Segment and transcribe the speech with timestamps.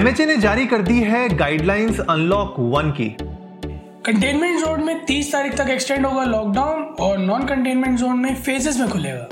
[0.00, 3.08] MHA ने जारी कर दी है गाइडलाइंस अनलॉक वन की।
[4.06, 8.78] कंटेनमेंट जोन में 30 तारीख तक एक्सटेंड होगा लॉकडाउन और नॉन कंटेनमेंट जोन में फेजेस
[8.78, 9.28] में खुलेगा।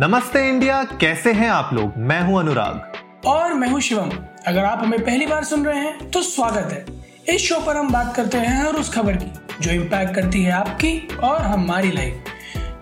[0.00, 1.92] नमस्ते इंडिया कैसे हैं आप लोग?
[1.98, 4.10] मैं हूँ अनुराग। और मैं हूँ शिवम।
[4.46, 7.92] अगर आप हमें पहली बार सुन रहे हैं तो स्वागत है। इस शो पर हम
[7.92, 12.14] बात करते हैं हर उस खबर की जो इम्पैक्ट करती है आपकी और हमारी लाइफ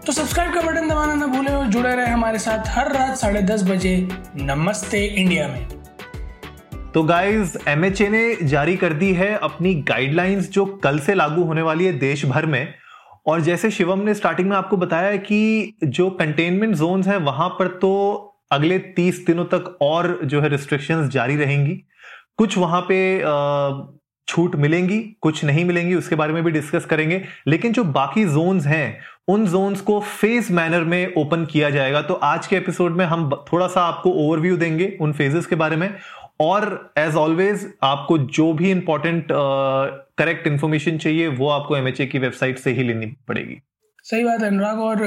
[0.07, 3.43] तो सब्सक्राइब का बटन दबाना ना भूलें और जुड़े रहे हमारे साथ हर रात साढ़े
[3.43, 3.97] दस बजे
[4.37, 5.78] नमस्ते इंडिया में।
[6.95, 11.63] तो गाइस एमएचए ने जारी कर दी है अपनी गाइडलाइंस जो कल से लागू होने
[11.63, 12.75] वाली है देश भर में।
[13.27, 17.69] और जैसे शिवम ने स्टार्टिंग में आपको बताया कि जो कंटेनमेंट जोन्स हैं, वहाँ पर
[17.69, 17.91] तो
[18.51, 21.75] अगले तीस दिनों तक और जो है रिस्ट्रिक्शंस जारी रहेंगी।
[22.39, 23.23] कुछ वहाँ पे
[24.29, 28.67] छूट मिलेंगी, कुछ नहीं मिलेंगी, उसके बारे में भी डिस्कस करेंगे। लेकिन जो बाकी जोन्स
[28.67, 33.05] हैं, उन जोन्स को फ़ेज़ मैनर में ओपन किया जाएगा। तो आज के एपिसोड में
[33.05, 35.95] हम थोड़ा सा आपको ओवरव्यू देंगे उन फेजेस के बारे में।
[36.41, 39.29] और एज ऑलवेज आपको जो भी इंपॉर्टेंट
[40.19, 43.61] करेक्ट इंफॉर्मेशन चाहिए वो आपको एमएचए की वेबसाइट से ही लेनी पड़ेगी
[44.05, 45.03] सही बात है अनुराग और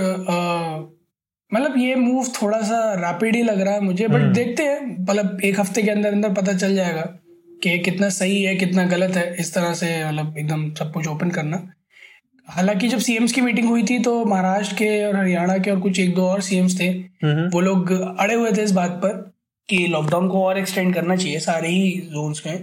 [1.51, 4.85] मतलब ये मूव थोड़ा सा रैपिड ही लग रहा है मुझे बट हम्म। देखते हैं
[4.99, 7.01] मतलब एक हफ़्ते के अंदर अंदर पता चल जाएगा
[7.63, 11.29] कि कितना सही है कितना गलत है इस तरह से मतलब एकदम सब कुछ ओपन
[11.29, 11.61] करना
[12.47, 15.99] हालाँकि जब सीएम्स की मीटिंग हुई थी तो महाराष्ट्र के और हरियाणा के और कुछ
[15.99, 16.87] एक दो और सीएम्स थे
[17.23, 19.30] हम्म। वो लोग अड़े हुए थे इस बात पर
[19.71, 22.57] कि लॉकडाउन को और एक्सटेंड करना चाहिए सारे ही जोन्स में।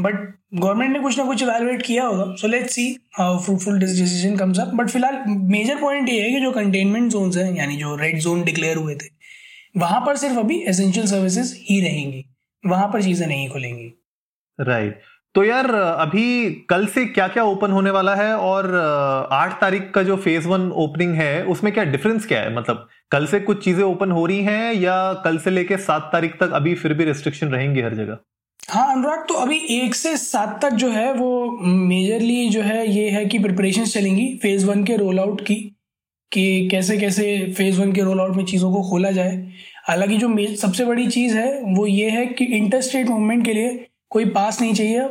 [0.00, 0.14] बट
[0.54, 2.84] गवर्नमेंट ने कुछ ना कुछ इवेलुएट किया होगा। So let's see
[3.18, 7.36] how fruitful decision comes up but फ़िलहाल मेजर पॉइंट ये है कि जो कंटेनमेंट जोन्स
[7.36, 9.08] हैं यानी जो रेड जोन डिक्लेयर हुए थे
[9.76, 12.24] वहाँ पर सिर्फ़ अभी एसेंशियल सर्विसेज़ ही रहेंगी।
[12.64, 13.92] वहाँ पर चीज़ें नहीं खुलेंगी।
[14.58, 15.09] Right right.
[15.34, 18.74] तो यार, अभी कल से क्या क्या ओपन होने वाला है और
[19.32, 22.54] आठ तारीख का जो फ़ेज़ वन ओपनिंग है, उसमें क्या डिफरेंस क्या है?
[22.54, 26.34] मतलब कल से कुछ चीज़ें ओपन हो रही हैं या कल से लेके सात तारीख
[26.40, 28.18] तक अभी फिर भी रिस्ट्रिक्शन रहेंगे हर जगह?
[28.70, 33.08] हाँ अनुराग तो अभी एक से सात तक जो है, वो मेजरली जो है, ये
[33.10, 35.54] है कि प्रिपरेशन चलेंगी फ़ेज़ वन के रोल आउट की,
[36.32, 39.36] कि कैसे कैसे फ़ेज़ वन के रोल आउट में चीज़ों को खोला जाए।
[39.88, 43.86] हालाँकि जो सबसे बड़ी चीज़ है, वो ये है कि इंटर स्टेट मूवमेंट के लिए
[44.10, 45.08] कोई पास नहीं चाहिए।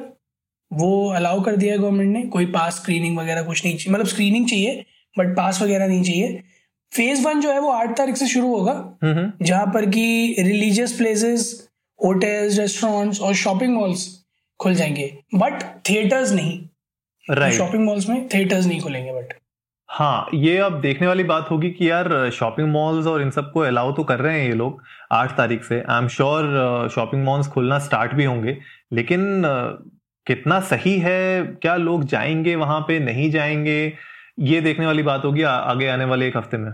[0.71, 4.07] वो अलाउ कर दिया है गवर्नमेंट ने कोई पास स्क्रीनिंग वगैरह कुछ नहीं चाहिए। मतलब
[4.07, 4.85] स्क्रीनिंग चाहिए
[5.15, 6.41] बट पास वगैरह नहीं चाहिए।
[6.91, 11.51] फ़ेज़ वन जो है वो आठ तारीख से शुरू होगा जहाँ पर कि रिलीजियस प्लेसेस
[11.99, 14.07] होटल्स रेस्टोरेंट्स और शॉपिंग मॉल्स
[14.59, 16.59] खुल जाएँगे। बट थिएटर्स नहीं।
[17.27, 19.33] राइट शॉपिंग मॉल्स में थिएटर्स नहीं खुलेंगे बट
[19.89, 23.91] हाँ ये अब देखने वाली बात होगी कि यार शॉपिंग मॉल्स और इन सबको अलाउ
[23.93, 24.81] तो कर रहे हैं ये लोग
[25.11, 28.57] आठ तारीख से। I am sure shopping malls Khulna start भी होंगे
[28.93, 29.41] लेकिन
[30.29, 33.81] कितना सही है क्या लोग जाएँगे वहाँ पे नहीं जाएँगे
[34.43, 36.71] ये देखने वाली बात होगी आगे आने वाले एक हफ़्ते में।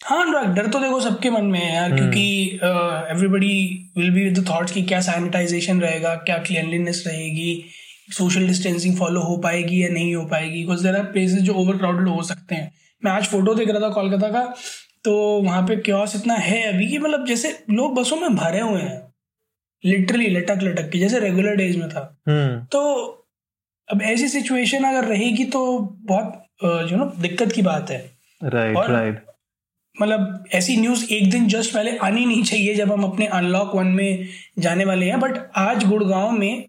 [0.00, 2.22] हाँ अनुराग डर तो देखो सबके मन में है यार क्योंकि
[2.54, 3.56] everybody
[3.96, 7.64] will be with thoughts कि क्या सैनिटाइजेशन रहेगा क्या क्लियनलीनेस रहेगी
[8.12, 11.76] सोशल डिस्टेंसिंग फॉलो हो पाएगी या नहीं हो पाएगी बिकॉज़ देर आर प्लेसेज जो ओवर
[11.76, 14.44] क्राउडेड हो सकते हैं। मैं आज फ़ोटो देख रहा था कोलकाता का
[15.04, 18.80] तो वहाँ पे क्योस इतना है अभी कि मतलब जैसे लोग बसों में भरे हुए
[18.80, 19.09] हैं।
[19.84, 22.80] लिटरली लटक लटक के जैसे रेगुलर डेज़ में था। हम्म। तो
[23.88, 28.10] अब ऐसी सिचुएशन अगर रहेगी तो बहुत यू नो दिक्कत की बात है।
[28.44, 29.28] Right right, right right.
[30.02, 33.86] मतलब ऐसी न्यूज़ एक दिन जस्ट पहले आनी नहीं चाहिए जब हम अपने अनलॉक वन
[33.86, 34.26] में
[34.58, 36.66] जाने वाले हैं। बट आज गुड़गांव में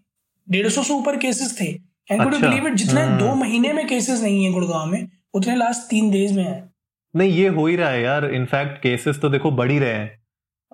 [0.50, 1.66] डेढ़ सौ से ऊपर केसेस थे।
[2.10, 5.90] एंड बिलीव इट जितने हम्म। दो महीने में केसेस नहीं है गुड़गांव में उतने लास्ट
[5.90, 6.72] तीन डेज़ में है।
[7.16, 10.21] नहीं ये हो ही रहा है यार। इनफैक्ट केसेस तो देखो बढ़ ही रहे हैं।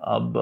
[0.03, 0.37] अब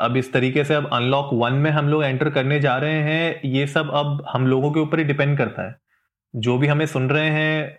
[0.00, 3.40] अब इस तरीके से अब अनलॉक वन में हम लोग एंटर करने जा रहे हैं,
[3.44, 5.76] ये सब अब हम लोगों के ऊपर ही डिपेंड करता है।
[6.34, 7.78] जो भी हमें सुन रहे हैं,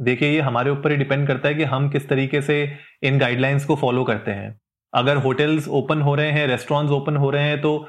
[0.00, 2.56] देखिए ये हमारे ऊपर ही डिपेंड करता है कि हम किस तरीके से
[3.02, 4.58] इन गाइडलाइंस को फॉलो करते हैं।
[4.92, 7.86] अगर होटल्स ओपन हो रहे हैं रेस्टोरेंट्स ओपन हो रहे हैं तो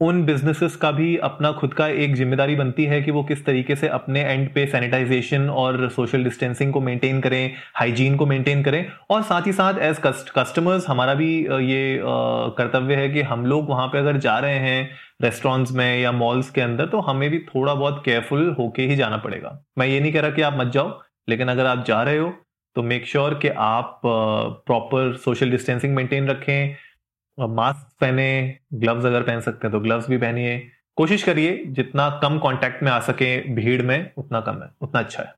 [0.00, 3.76] उन बिजनेसेस का भी अपना खुद का एक ज़िम्मेदारी बनती है कि वो किस तरीके
[3.76, 8.86] से अपने एंड पे सैनिटाइजेशन और सोशल डिस्टेंसिंग को मेंटेन करें हाइजीन को मेंटेन करें
[9.10, 10.00] और साथ ही साथ एज
[10.38, 12.00] कस्टमर्स हमारा भी ये
[12.58, 14.90] कर्तव्य है कि हम लोग वहाँ पे अगर जा रहे हैं
[15.22, 19.16] रेस्टोरेंट्स में या मॉल्स के अंदर तो हमें भी थोड़ा बहुत केयरफुल होके ही जाना
[19.16, 22.18] पड़ेगा। मैं ये नहीं कह रहा कि आप मत जाओ, लेकिन अगर आप जा रहे
[22.18, 22.32] हो
[22.76, 26.76] तो मेक श्योर sure कि आप प्रॉपर सोशल डिस्टेंसिंग मेंटेन रखें
[27.38, 30.58] मास्क पहने ग्लव्स अगर पहन सकते हैं तो ग्लव्स भी पहनिए।
[30.96, 35.22] कोशिश करिए जितना कम कांटेक्ट में आ सके भीड़ में उतना कम है उतना अच्छा
[35.22, 35.32] है।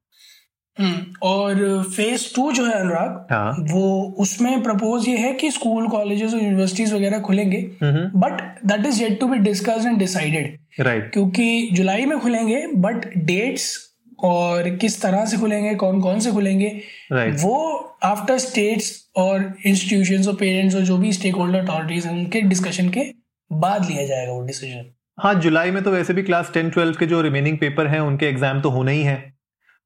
[0.76, 3.52] हम्म, और फ़ेज़ टू जो है अनुराग हाँ.
[3.70, 9.02] वो उसमें प्रपोज ये है कि स्कूल कॉलेजेस और यूनिवर्सिटीज वगैरह खुलेंगे but that is
[9.02, 13.74] yet to be discuss and decided right क्योंकि जुलाई में खुलेंगे बट डेट्स
[14.18, 16.70] और किस तरह से खुलेंगे कौन कौन से खुलेंगे
[17.12, 17.44] right.
[17.44, 22.40] वो आफ्टर स्टेट्स और इंस्टीट्यूशन और पेरेंट्स और जो भी स्टेक होल्डर अथॉरिटीज हैं उनके
[22.40, 23.04] डिस्कशन के
[23.50, 24.84] बाद लिया जाएगा वो डिसीज़न
[25.18, 28.26] हाँ जुलाई में तो वैसे भी क्लास टेन ट्वेल्व के जो रिमेनिंग पेपर हैं उनके
[28.26, 29.34] एग्ज़ाम तो होने ही हैं।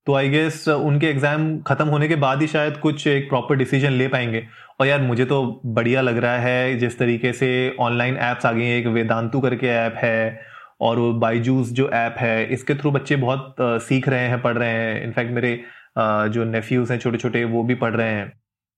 [0.06, 3.92] तो आई गेस उनके एग्ज़ाम खत्म होने के बाद ही शायद कुछ एक प्रॉपर डिसीज़न
[3.92, 4.42] ले पाएँगे।
[4.80, 8.64] और यार मुझे तो बढ़िया लग रहा है जिस तरीके से ऑनलाइन एप्स आ गई
[8.64, 10.40] हैं एक वेदांतु करके ऐप है
[10.80, 14.70] और वो बाईजूस जो ऐप है इसके थ्रू बच्चे बहुत सीख रहे हैं पढ़ रहे
[14.70, 15.54] हैं। इनफैक्ट मेरे
[15.98, 18.32] जो नेफ्यूज हैं छोटे छोटे वो भी पढ़ रहे हैं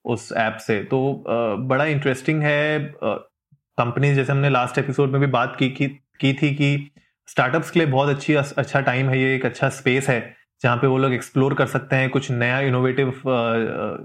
[0.05, 1.25] उस ऐप से। तो
[1.61, 6.55] बड़ा इंटरेस्टिंग है कंपनी जैसे हमने लास्ट एपिसोड में भी बात की की, की थी
[6.55, 6.91] कि
[7.29, 10.21] स्टार्टअप्स के लिए बहुत अच्छी अच्छा टाइम है ये एक अच्छा स्पेस है
[10.63, 13.09] जहाँ पे वो लोग एक्सप्लोर कर सकते हैं कुछ नया इनोवेटिव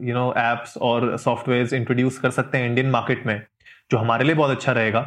[0.04, 3.42] यू नो एप्स और सॉफ्टवेयर इंट्रोड्यूस कर सकते हैं इंडियन मार्केट में
[3.92, 5.02] जो हमारे लिए बहुत अच्छा रहेगा।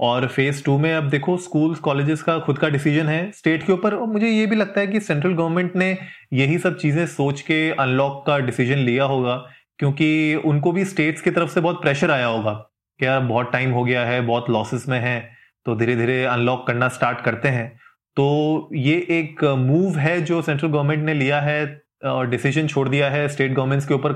[0.00, 3.72] और फ़ेज़ टू में अब देखो स्कूल्स कॉलेजेस का खुद का डिसीज़न है स्टेट के
[3.72, 5.96] ऊपर। और मुझे ये भी लगता है कि सेंट्रल गवर्नमेंट ने
[6.32, 9.36] यही सब चीज़ें सोच के अनलॉक का डिसीज़न लिया होगा,
[9.78, 12.52] क्योंकि उनको भी स्टेट्स की तरफ़ से बहुत प्रेशर आया होगा
[13.00, 15.20] कि यार बहुत टाइम हो गया है, बहुत लॉसेस में है
[15.66, 17.68] तो धीरे धीरे अनलॉक करना स्टार्ट करते हैं।
[18.16, 23.10] तो ये एक मूव है जो सेंट्रल गवर्नमेंट ने लिया है और डिसीज़न छोड़ दिया
[23.10, 24.12] है स्टेट गवर्नमेंट्स के ऊपर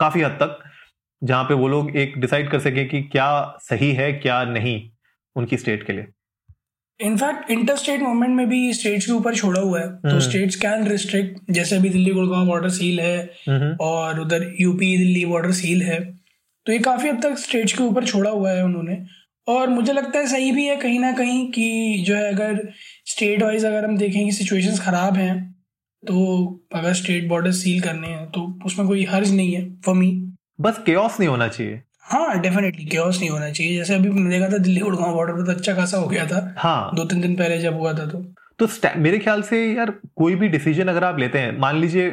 [0.00, 0.58] काफ़ी हद तक,
[1.22, 4.80] जहाँ पे वो लोग एक डिसाइड कर सके कि क्या सही है, क्या नहीं।
[5.36, 6.06] उनकी स्टेट के लिए।
[7.00, 10.86] इनफैक्ट इंटर स्टेट मूवमेंट में भी स्टेट्स के ऊपर छोड़ा हुआ है। तो स्टेट्स कैन
[10.88, 13.18] रिस्ट्रिक्ट जैसे अभी दिल्ली गुड़गांव बॉर्डर सील है
[13.48, 16.00] हम्म। और उधर यूपी दिल्ली बॉर्डर सील है।
[16.66, 18.98] तो ये काफ़ी हद तक स्टेट्स के ऊपर छोड़ा हुआ है उन्होंने।
[19.48, 22.68] और मुझे लगता है सही भी है कहीं ना कहीं कि जो है अगर
[23.06, 25.34] स्टेट वाइज अगर हम देखें कि सिचुएशंस खराब हैं
[26.02, 26.20] तो
[26.74, 30.10] अगर स्टेट बॉर्डर सील करने हैं तो उसमें कोई हर्ज नहीं है फॉर मी
[30.60, 34.52] बस केओस नहीं होना चाहिए। हाँ डेफिनेटली केओस नहीं होना चाहिए। जैसे अभी मैंने देखा
[34.52, 37.34] था दिल्ली गुड़गांव बॉर्डर पर तो अच्छा खासा हो गया था। हाँ। दो तीन दिन
[37.36, 38.24] पहले जब हुआ था तो।
[38.58, 38.68] तो
[38.98, 42.08] मेरे ख्याल से यार कोई भी डिसीज़न अगर आप लेते हैं मान लीजिए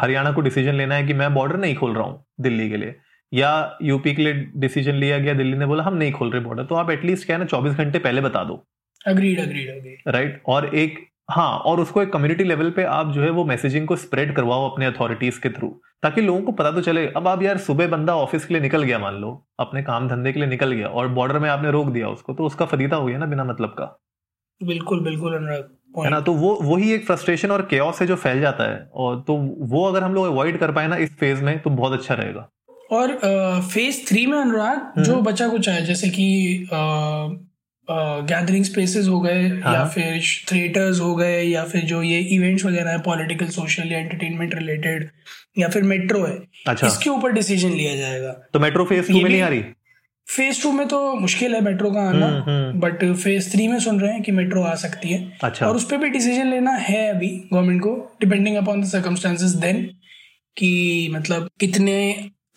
[0.00, 2.94] हरियाणा को डिसीज़न लेना है कि मैं बॉर्डर नहीं खोल रहा हूँ दिल्ली के लिए
[3.32, 6.64] या यूपी के लिए डिसीज़न लिया गया दिल्ली ने बोला हम नहीं खोल रहे बॉर्डर
[6.64, 8.62] तो आप एटलीस्ट क्या है ना चौबीस घंटे पहले बता दो।
[9.00, 10.98] अग्रीड अग्रीड अग्रीड राइट और एक
[11.28, 14.68] हाँ और उसको एक कम्युनिटी लेवल पे आप जो है वो मैसेजिंग को स्प्रेड करवाओ
[14.70, 15.68] अपने अथॉरिटीज के थ्रू
[16.02, 18.82] ताकि लोगों को पता तो चले अब आप यार सुबह बंदा ऑफ़िस के लिए निकल
[18.82, 19.30] गया मान लो
[19.60, 22.44] अपने काम धंधे के लिए निकल गया और बॉर्डर में आपने रोक दिया उसको तो
[22.44, 23.84] उसका फरीदा हो गया ना बिना मतलब का।
[24.60, 25.34] बिल्कुल बिल्कुल
[25.98, 26.20] है ना?
[26.20, 29.36] तो वो वही एक फ्रस्ट्रेशन और केओस है जो फैल जाता है और तो
[29.68, 32.48] वो अगर हम लोग अवॉइड कर पाए ना इस फ़ेज़ में तो बहुत अच्छा रहेगा।
[32.92, 33.16] और
[33.72, 36.66] फ़ेज़ थ्री में अनुराग जो हम्म। बचा कुछ है जैसे कि
[37.90, 39.74] गैदरिंग स्पेसेस हो गए हाँ.
[39.74, 40.20] या फिर
[40.52, 45.08] थिएटर्स हो गए या फिर जो ये इवेंट्स वगैरह है पॉलिटिकल सोशल या एंटरटेनमेंट रिलेटेड
[45.58, 46.36] या फिर मेट्रो है
[46.68, 49.62] अच्छा। इसके ऊपर डिसीज़न लिया जाएगा। तो मेट्रो फ़ेज़ टू में नहीं आ रही?
[50.26, 52.26] फ़ेज़ टू में तो मुश्किल है मेट्रो का आना
[52.80, 55.84] बट फ़ेज़ थ्री में सुन रहे हैं कि मेट्रो आ सकती है। अच्छा। और उस
[55.90, 59.82] पर भी डिसीज़न लेना है अभी गवर्नमेंट को depending upon the circumstances then
[60.56, 61.96] कि मतलब कितने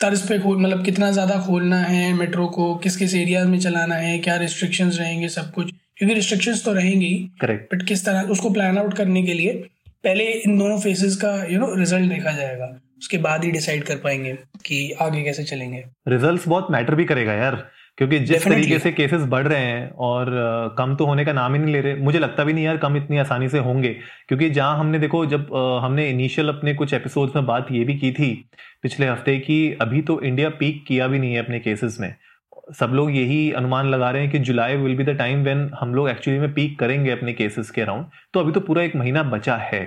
[0.00, 3.94] तर्ज पे खोल मतलब कितना ज़्यादा खोलना है मेट्रो को किस किस एरिया में चलाना
[3.94, 5.72] है क्या रिस्ट्रिक्शंस रहेंगे सब कुछ?
[5.96, 9.52] क्योंकि रिस्ट्रिक्शंस तो रहेंगी करेक्ट बट किस तरह उसको प्लान आउट करने के लिए
[10.04, 12.66] पहले इन दोनों फेसेस का यू नो रिज़ल्ट देखा जाएगा।
[12.98, 14.32] उसके बाद ही डिसाइड कर पाएँगे
[14.66, 17.56] कि आगे कैसे चलेंगे। रिजल्ट्स बहुत मैटर भी करेगा यार।
[17.98, 20.28] क्योंकि जिस तरीके से केसेस बढ़ रहे हैं और
[20.78, 22.96] कम तो होने का नाम ही नहीं ले रहे मुझे लगता भी नहीं यार कम
[22.96, 23.88] इतनी आसानी से होंगे।
[24.28, 28.10] क्योंकि जहाँ हमने देखो जब हमने इनिशियल अपने कुछ एपिसोड्स में बात ये भी की
[28.12, 28.32] थी
[28.82, 32.14] पिछले हफ़्ते की अभी तो इंडिया पीक किया भी नहीं है अपने केसेस में।
[32.78, 35.94] सब लोग यही अनुमान लगा रहे हैं कि July will be the time when हम
[35.94, 39.22] लोग एक्चुअली में पीक करेंगे अपने केसेस के अराउंड तो अभी तो पूरा एक महीना
[39.24, 39.84] बचा है।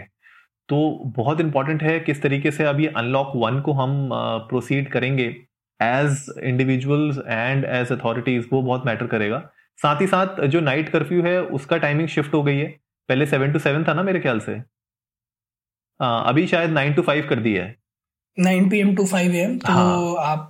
[0.69, 0.77] तो
[1.15, 4.09] बहुत इंपॉर्टेंट है किस तरीके से अभी अनलॉक वन को हम
[4.49, 5.35] प्रोसीड करेंगे।
[5.81, 9.39] As individuals and as authorities वो बहुत मैटर करेगा।
[9.79, 12.67] साथ ही साथ जो नाइट कर्फ्यू है उसका टाइमिंग शिफ्ट हो गई है।
[13.09, 14.61] पहले सेवन टू सेवन था ना मेरे ख्याल से?
[15.99, 17.75] आ, अभी शायद नाइन टू फाइव कर दिया है।
[18.37, 20.15] Nine PM to five AM M तो हाँ.
[20.21, 20.47] आप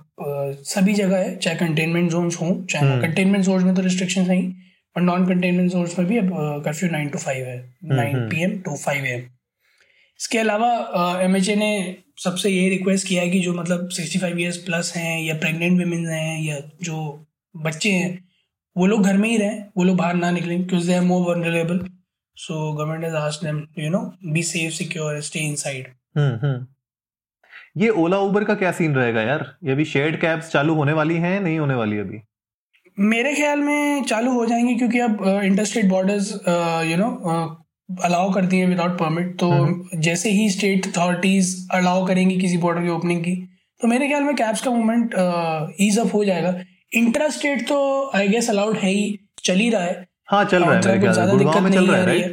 [0.66, 4.40] सभी जगह है चाहे कंटेनमेंट जोन हो चाहे कंटेनमेंट जोन में तो रिस्ट्रिक्शन है
[4.96, 6.30] और नॉन कंटेनमेंट जोन में भी अब
[6.64, 7.58] कर्फ्यू नाइन टू फाइव है।
[7.92, 9.20] Nine PM to five AM M
[10.22, 10.68] इसके अलावा
[11.22, 14.92] एम ए ने सबसे ये रिक्वेस्ट किया है कि जो मतलब सिक्सटी फाइव ईयर्स प्लस
[14.96, 16.98] हैं या प्रेग्नेंट वेमेन हैं या जो
[17.56, 18.24] बच्चे हैं
[18.76, 21.36] वो लोग घर में ही रहें वो लोग बाहर ना निकलें क्योंकि they are more
[21.36, 21.80] vulnerable
[22.36, 23.98] so government has asked them you know
[24.32, 25.88] be safe secure stay inside
[27.76, 29.56] ये ओला उबर का क्या सीन रहेगा यार?
[29.64, 32.20] ये अभी शेयर्ड कैब्स चालू होने वाली हैं नहीं होने वाली अभी?
[32.98, 36.32] मेरे ख्याल में चालू हो जाएँगे क्योंकि अब interstate borders
[36.90, 37.10] you know
[38.04, 42.82] allow कर दिए विदाउट परमिट तो हम्म। जैसे ही स्टेट अथॉरिटीज अलाउ करेंगी किसी बॉर्डर
[42.82, 43.34] की ओपनिंग की
[43.80, 45.14] तो मेरे ख्याल में कैब्स का मूवमेंट
[45.80, 46.54] ईज अप हो जाएगा।
[46.94, 47.80] इंट्रा स्टेट तो
[48.16, 51.62] आई गेस अलाउड है ही चल ही रहा है। हाँ चल रहा है ज़्यादा दिक्कत
[51.64, 52.28] नहीं आ रही है।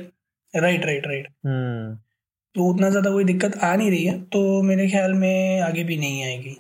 [0.53, 1.27] राइट राइट राइट
[2.55, 5.97] तो उतना ज़्यादा कोई दिक्कत आ नहीं रही है तो मेरे ख्याल में आगे भी
[5.97, 6.55] नहीं आएगी।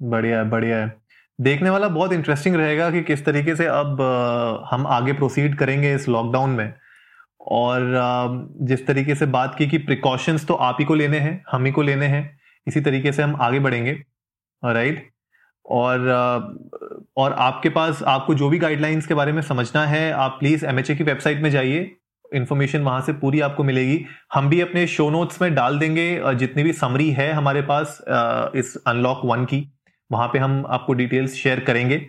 [0.00, 0.92] बढ़िया बढ़िया है।
[1.38, 4.00] देखने वाला बहुत इंटरेस्टिंग रहेगा कि किस तरीके से अब
[4.70, 6.72] हम आगे प्रोसीड करेंगे इस लॉकडाउन में।
[7.44, 11.64] और जिस तरीके से बात की कि प्रिकॉशंस तो आप ही को लेने हैं, हम
[11.64, 13.92] ही को लेने हैं, इसी तरीके से हम आगे बढ़ेंगे
[14.62, 15.10] राइट
[15.66, 16.08] और
[17.16, 20.94] और आपके पास, आपको जो भी गाइडलाइंस के बारे में समझना है, आप प्लीज़ एमएचए
[20.94, 21.90] की वेबसाइट में जाइए
[22.32, 26.62] इन्फॉर्मेशन वहाँ से पूरी आपको मिलेगी। हम भी अपने शो नोट्स में डाल देंगे जितनी
[26.62, 27.98] भी समरी है हमारे पास
[28.56, 29.62] इस अनलॉक वन की,
[30.10, 32.00] वहाँ पे हम आपको डिटेल्स शेयर करेंगे।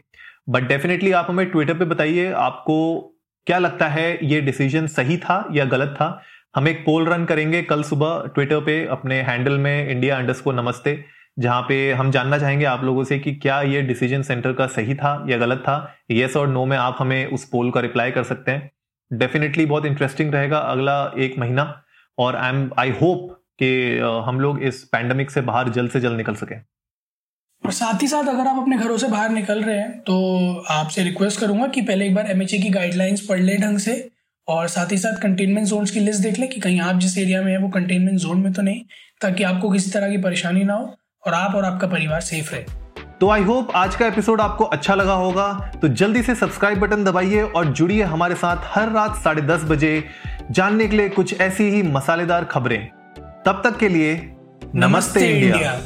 [0.49, 3.11] बट डेफिनेटली आप हमें ट्विटर पे बताइए, आपको
[3.47, 6.21] क्या लगता है ये डिसीज़न सही था या गलत था?
[6.55, 10.51] हम एक पोल रन करेंगे कल सुबह ट्विटर पे अपने हैंडल में इंडिया अंडर्स को
[10.51, 11.03] नमस्ते,
[11.39, 14.95] जहाँ पे हम जानना चाहेंगे आप लोगों से कि क्या ये डिसीज़न सेंटर का सही
[14.95, 18.23] था या गलत था। येस और नो में आप हमें उस पोल का रिप्लाई कर
[18.23, 18.71] सकते हैं।
[19.11, 21.81] डेफिनेटली बहुत इंटरेस्टिंग रहेगा अगला एक महीना
[22.17, 26.17] और आई एम आई होप कि हम लोग इस पैंडमिक से बाहर जल्द से जल्द
[26.17, 26.61] निकल सकें।
[27.65, 30.15] और साथ ही साथ अगर आप अपने घरों से बाहर निकल रहे हैं तो
[30.69, 33.93] आपसे रिक्वेस्ट करूँगा कि पहले एक बार एम की गाइडलाइंस पढ़ लें ढंग से
[34.47, 37.41] और साथ ही साथ कंटेनमेंट जोन्स की लिस्ट देख लें कि कहीं आप जिस एरिया
[37.41, 38.81] में है वो कंटेनमेंट जोन में तो नहीं
[39.21, 40.93] ताकि आपको किसी तरह की परेशानी ना हो
[41.27, 42.63] और आप और आपका परिवार सेफ़ रहे।
[43.21, 47.03] तो आई होप आज का एपिसोड आपको अच्छा लगा होगा। तो जल्दी से सब्सक्राइब बटन
[47.03, 50.03] दबाइए और जुड़िए हमारे साथ हर रात साढ़े दस बजे
[50.51, 52.87] जानने के लिए कुछ ऐसी ही मसालेदार खबरें।
[53.45, 55.79] तब तक के लिए नमस्ते, नमस्ते इंडिया, इंडिया।